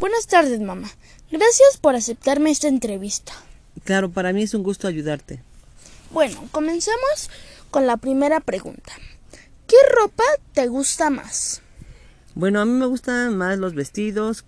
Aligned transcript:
Buenas 0.00 0.28
tardes, 0.28 0.60
mamá. 0.60 0.88
Gracias 1.28 1.76
por 1.80 1.96
aceptarme 1.96 2.52
esta 2.52 2.68
entrevista. 2.68 3.32
Claro, 3.82 4.10
para 4.10 4.32
mí 4.32 4.44
es 4.44 4.54
un 4.54 4.62
gusto 4.62 4.86
ayudarte. 4.86 5.42
Bueno, 6.12 6.48
comencemos 6.52 7.30
con 7.70 7.86
la 7.88 7.96
primera 7.96 8.38
pregunta. 8.38 8.92
¿Qué 9.66 9.76
ropa 9.90 10.22
te 10.52 10.68
gusta 10.68 11.10
más? 11.10 11.62
Bueno, 12.36 12.60
a 12.60 12.64
mí 12.64 12.72
me 12.72 12.86
gustan 12.86 13.36
más 13.36 13.58
los 13.58 13.74
vestidos 13.74 14.44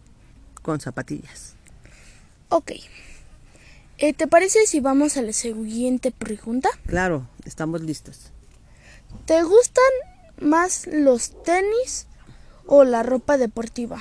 con 0.63 0.81
zapatillas. 0.81 1.55
Ok. 2.49 2.73
Eh, 3.99 4.13
¿Te 4.13 4.29
parece 4.29 4.67
si 4.67 4.79
vamos 4.79 5.17
a 5.17 5.23
la 5.23 5.33
siguiente 5.33 6.13
pregunta? 6.13 6.71
Claro, 6.87 7.27
estamos 7.45 7.81
listos. 7.81 8.31
¿Te 9.27 9.43
gustan 9.43 9.93
más 10.41 10.87
los 10.87 11.43
tenis 11.43 12.07
o 12.67 12.85
la 12.85 13.03
ropa 13.03 13.37
deportiva? 13.37 14.01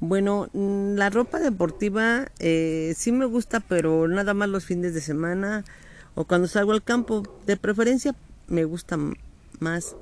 Bueno, 0.00 0.48
mm, 0.52 0.94
la 0.94 1.10
ropa 1.10 1.40
deportiva 1.40 2.28
eh, 2.38 2.94
sí 2.96 3.10
me 3.10 3.24
gusta, 3.24 3.60
pero 3.60 4.06
nada 4.06 4.32
más 4.32 4.48
los 4.48 4.64
fines 4.64 4.94
de 4.94 5.00
semana 5.00 5.64
o 6.14 6.24
cuando 6.24 6.46
salgo 6.48 6.72
al 6.72 6.82
campo. 6.82 7.22
De 7.46 7.56
preferencia 7.56 8.14
me 8.46 8.64
gusta 8.64 8.96
más 9.58 9.96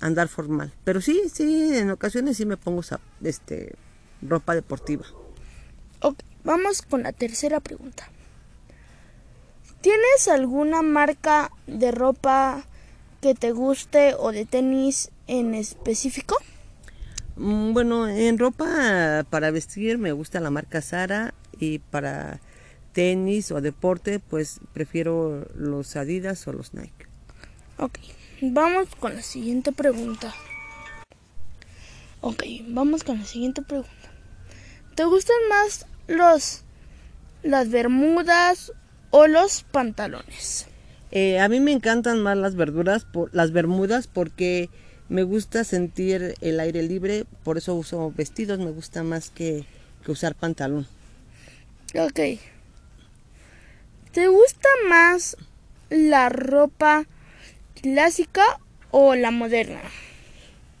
andar 0.00 0.28
formal. 0.28 0.72
Pero 0.84 1.00
sí, 1.00 1.22
sí, 1.32 1.76
en 1.76 1.90
ocasiones 1.90 2.36
sí 2.36 2.46
me 2.46 2.56
pongo 2.56 2.82
este, 3.22 3.74
ropa 4.22 4.54
deportiva. 4.54 5.04
Ok, 6.00 6.18
vamos 6.44 6.82
con 6.82 7.02
la 7.02 7.12
tercera 7.12 7.60
pregunta. 7.60 8.08
¿Tienes 9.80 10.28
alguna 10.28 10.82
marca 10.82 11.50
de 11.66 11.90
ropa 11.90 12.64
que 13.20 13.34
te 13.34 13.52
guste 13.52 14.14
o 14.18 14.32
de 14.32 14.44
tenis 14.44 15.10
en 15.26 15.54
específico? 15.54 16.36
Mm, 17.36 17.72
bueno, 17.72 18.08
en 18.08 18.38
ropa 18.38 19.24
para 19.28 19.50
vestir 19.50 19.98
me 19.98 20.12
gusta 20.12 20.40
la 20.40 20.50
marca 20.50 20.80
Sara 20.80 21.34
y 21.58 21.78
para 21.78 22.40
tenis 22.92 23.50
o 23.50 23.60
deporte 23.60 24.20
pues 24.20 24.60
prefiero 24.72 25.46
los 25.54 25.96
Adidas 25.96 26.46
o 26.48 26.52
los 26.52 26.74
Nike. 26.74 27.06
Ok, 27.78 27.98
vamos 28.40 28.88
con 28.98 29.14
la 29.14 29.22
siguiente 29.22 29.72
pregunta. 29.72 30.34
Ok, 32.22 32.42
vamos 32.68 33.04
con 33.04 33.18
la 33.18 33.24
siguiente 33.26 33.62
pregunta. 33.62 33.90
¿Te 34.94 35.04
gustan 35.04 35.36
más 35.50 35.86
los 36.08 36.62
las 37.42 37.70
bermudas 37.70 38.72
o 39.10 39.26
los 39.26 39.62
pantalones? 39.62 40.66
Eh, 41.10 41.38
a 41.38 41.48
mí 41.48 41.60
me 41.60 41.72
encantan 41.72 42.22
más 42.22 42.36
las 42.36 42.56
verduras, 42.56 43.04
por, 43.04 43.32
las 43.34 43.52
bermudas, 43.52 44.06
porque 44.06 44.70
me 45.08 45.22
gusta 45.22 45.64
sentir 45.64 46.34
el 46.40 46.60
aire 46.60 46.82
libre, 46.82 47.24
por 47.44 47.58
eso 47.58 47.74
uso 47.74 48.12
vestidos, 48.16 48.58
me 48.58 48.70
gusta 48.70 49.02
más 49.02 49.30
que, 49.30 49.64
que 50.04 50.12
usar 50.12 50.34
pantalón. 50.34 50.86
Ok. 51.94 52.40
¿Te 54.12 54.28
gusta 54.28 54.68
más 54.88 55.36
la 55.90 56.28
ropa 56.28 57.06
clásica 57.80 58.42
o 58.90 59.14
la 59.14 59.30
moderna? 59.30 59.80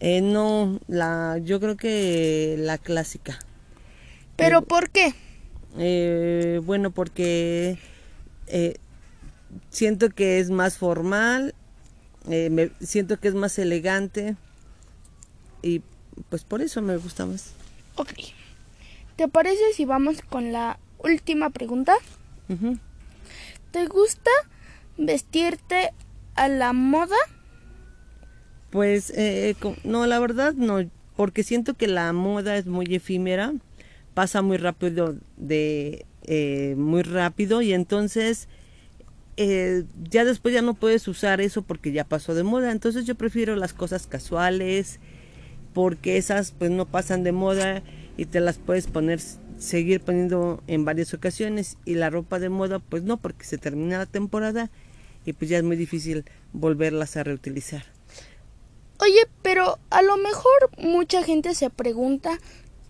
Eh, 0.00 0.20
no, 0.20 0.80
la, 0.88 1.38
yo 1.42 1.60
creo 1.60 1.76
que 1.76 2.56
la 2.58 2.78
clásica. 2.78 3.38
¿Pero 4.36 4.62
por 4.62 4.90
qué? 4.90 5.14
Eh, 5.78 6.60
bueno, 6.64 6.90
porque 6.90 7.78
eh, 8.46 8.76
siento 9.70 10.10
que 10.10 10.38
es 10.38 10.50
más 10.50 10.76
formal, 10.76 11.54
eh, 12.28 12.50
me, 12.50 12.70
siento 12.80 13.18
que 13.18 13.28
es 13.28 13.34
más 13.34 13.58
elegante 13.58 14.36
y 15.62 15.82
pues 16.28 16.44
por 16.44 16.62
eso 16.62 16.82
me 16.82 16.96
gusta 16.96 17.26
más. 17.26 17.52
Ok. 17.96 18.12
¿Te 19.16 19.28
parece 19.28 19.72
si 19.74 19.84
vamos 19.84 20.20
con 20.22 20.52
la 20.52 20.78
última 20.98 21.50
pregunta? 21.50 21.94
¿Te 23.70 23.86
gusta 23.86 24.30
vestirte 24.98 25.92
a 26.34 26.48
la 26.48 26.72
moda? 26.72 27.16
Pues 28.70 29.10
eh, 29.10 29.56
no, 29.84 30.06
la 30.06 30.18
verdad 30.18 30.54
no, 30.54 30.78
porque 31.16 31.42
siento 31.42 31.74
que 31.74 31.86
la 31.86 32.12
moda 32.12 32.56
es 32.56 32.66
muy 32.66 32.94
efímera, 32.94 33.54
pasa 34.14 34.42
muy 34.42 34.58
rápido 34.58 35.16
de 35.36 36.04
eh, 36.24 36.74
muy 36.76 37.02
rápido 37.02 37.62
y 37.62 37.72
entonces 37.72 38.48
eh, 39.36 39.84
ya 40.10 40.24
después 40.24 40.54
ya 40.54 40.62
no 40.62 40.74
puedes 40.74 41.06
usar 41.08 41.40
eso 41.40 41.62
porque 41.62 41.92
ya 41.92 42.04
pasó 42.04 42.34
de 42.34 42.42
moda. 42.42 42.72
Entonces 42.72 43.04
yo 43.04 43.14
prefiero 43.14 43.56
las 43.56 43.72
cosas 43.72 44.06
casuales 44.06 45.00
porque 45.74 46.16
esas 46.16 46.52
pues 46.52 46.70
no 46.70 46.86
pasan 46.86 47.22
de 47.22 47.32
moda 47.32 47.82
y 48.16 48.26
te 48.26 48.40
las 48.40 48.58
puedes 48.58 48.86
poner, 48.86 49.20
seguir 49.58 50.00
poniendo 50.00 50.62
en 50.66 50.84
varias 50.84 51.12
ocasiones 51.12 51.76
y 51.84 51.94
la 51.94 52.10
ropa 52.10 52.38
de 52.38 52.48
moda 52.48 52.78
pues 52.78 53.02
no 53.02 53.18
porque 53.18 53.44
se 53.44 53.58
termina 53.58 53.98
la 53.98 54.06
temporada 54.06 54.70
y 55.24 55.32
pues 55.32 55.50
ya 55.50 55.58
es 55.58 55.64
muy 55.64 55.76
difícil 55.76 56.24
volverlas 56.52 57.16
a 57.16 57.24
reutilizar. 57.24 57.84
Oye, 58.98 59.28
pero 59.42 59.78
a 59.90 60.00
lo 60.00 60.16
mejor 60.16 60.70
mucha 60.78 61.22
gente 61.22 61.54
se 61.54 61.68
pregunta 61.68 62.38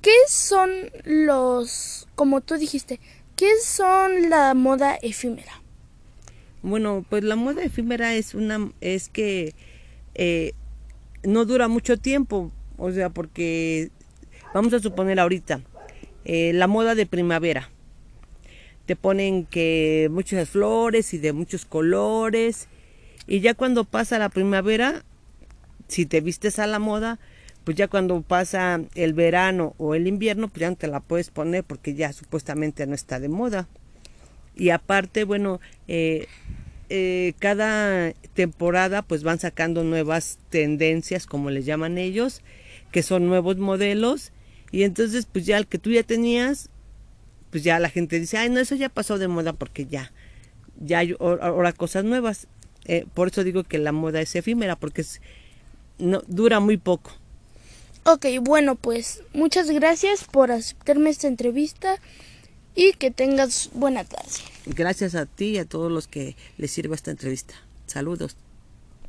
¿qué 0.06 0.15
son 0.29 0.71
los, 1.03 2.06
como 2.15 2.41
tú 2.41 2.55
dijiste, 2.55 3.01
qué 3.35 3.51
son 3.61 4.31
la 4.31 4.55
moda 4.55 4.95
efímera? 5.03 5.62
Bueno, 6.66 7.06
pues 7.09 7.22
la 7.22 7.37
moda 7.37 7.62
efímera 7.62 8.16
es 8.16 8.34
una, 8.34 8.72
es 8.81 9.09
que 9.09 9.54
eh, 10.16 10.53
no 11.22 11.44
dura 11.44 11.69
mucho 11.69 11.97
tiempo, 11.97 12.50
o 12.77 12.91
sea, 12.91 13.09
porque 13.09 13.93
vamos 14.53 14.72
a 14.72 14.81
suponer 14.81 15.21
ahorita 15.21 15.60
eh, 16.25 16.50
la 16.53 16.66
moda 16.66 16.97
de 16.97 17.06
primavera. 17.06 17.71
Te 18.84 18.97
ponen 18.97 19.47
que 19.47 20.09
muchas 20.10 20.49
flores 20.49 21.15
y 21.15 21.19
de 21.19 21.32
muchos 21.32 21.66
colores 21.66 22.66
y 23.28 23.38
ya 23.38 23.55
cuando 23.55 23.84
pasa 23.84 24.19
la 24.19 24.28
primavera, 24.28 25.05
si 25.87 26.05
te 26.05 26.21
vistes 26.21 26.59
a 26.59 26.66
la 26.66 26.81
moda, 26.81 27.21
pues 27.62 27.76
ya 27.76 27.87
cuando 27.87 28.22
pasa 28.22 28.81
el 28.97 29.12
verano 29.12 29.76
o 29.78 29.94
el 29.94 30.09
invierno, 30.09 30.49
pues 30.49 30.62
ya 30.62 30.71
no 30.71 30.76
te 30.76 30.88
la 30.88 30.99
puedes 30.99 31.31
poner 31.31 31.62
porque 31.62 31.94
ya 31.94 32.12
supuestamente 32.12 32.88
no 32.88 32.97
está 32.97 33.21
de 33.21 33.28
moda. 33.28 33.69
Y 34.56 34.71
aparte, 34.71 35.25
bueno, 35.25 35.61
eh, 35.87 36.27
eh, 36.89 37.34
cada 37.39 38.12
temporada 38.34 39.03
pues 39.03 39.22
van 39.22 39.39
sacando 39.39 39.84
nuevas 39.84 40.39
tendencias, 40.50 41.27
como 41.27 41.50
les 41.50 41.67
llaman 41.67 41.99
ellos, 41.99 42.43
que 42.91 43.03
son 43.03 43.27
nuevos 43.27 43.59
modelos. 43.59 44.33
Y 44.71 44.84
entonces 44.84 45.27
pues 45.31 45.47
ya 45.47 45.59
el 45.59 45.67
que 45.67 45.78
tú 45.78 45.91
ya 45.91 46.03
tenías, 46.03 46.71
pues 47.50 47.65
ya 47.65 47.78
la 47.78 47.91
gente 47.91 48.19
dice, 48.19 48.39
ay 48.39 48.50
no, 48.50 48.61
eso 48.61 48.75
ya 48.75 48.89
pasó 48.89 49.19
de 49.19 49.28
moda 49.28 49.53
porque 49.53 49.87
ya, 49.87 50.12
ya 50.81 51.00
hay 51.00 51.15
ahora 51.21 51.73
cosas 51.73 52.05
nuevas. 52.05 52.49
Eh, 52.87 53.05
por 53.15 53.28
eso 53.28 53.44
digo 53.44 53.65
que 53.65 53.78
la 53.78 53.93
moda 53.93 54.21
es 54.21 54.34
efímera, 54.37 54.77
porque 54.77 55.03
es, 55.03 55.21
no, 55.99 56.23
dura 56.28 56.61
muy 56.61 56.77
poco. 56.77 57.12
Ok, 58.05 58.27
bueno, 58.41 58.77
pues 58.77 59.25
muchas 59.33 59.69
gracias 59.71 60.23
por 60.25 60.53
aceptarme 60.53 61.11
esta 61.11 61.27
entrevista 61.27 61.97
y 62.76 62.92
que 62.92 63.10
tengas 63.10 63.70
buena 63.72 64.04
tarde. 64.04 64.31
Gracias 64.66 65.14
a 65.16 65.26
ti 65.26 65.53
y 65.53 65.59
a 65.59 65.64
todos 65.64 65.91
los 65.91 66.06
que 66.06 66.37
les 66.59 66.70
sirva 66.70 66.94
esta 66.94 67.10
entrevista. 67.10 67.54
Saludos. 67.87 68.37